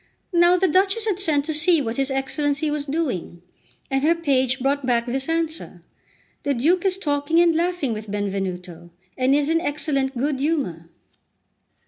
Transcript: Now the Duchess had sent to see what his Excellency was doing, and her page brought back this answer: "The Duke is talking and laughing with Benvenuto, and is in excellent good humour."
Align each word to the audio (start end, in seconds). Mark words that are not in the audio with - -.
Now 0.33 0.57
the 0.57 0.67
Duchess 0.67 1.05
had 1.05 1.19
sent 1.19 1.45
to 1.45 1.53
see 1.53 1.79
what 1.79 1.97
his 1.97 2.09
Excellency 2.09 2.71
was 2.71 2.87
doing, 2.87 3.43
and 3.91 4.01
her 4.01 4.15
page 4.15 4.59
brought 4.59 4.83
back 4.83 5.05
this 5.05 5.29
answer: 5.29 5.83
"The 6.41 6.55
Duke 6.55 6.85
is 6.85 6.97
talking 6.97 7.39
and 7.39 7.53
laughing 7.55 7.93
with 7.93 8.09
Benvenuto, 8.09 8.89
and 9.15 9.35
is 9.35 9.47
in 9.47 9.61
excellent 9.61 10.17
good 10.17 10.39
humour." 10.39 10.89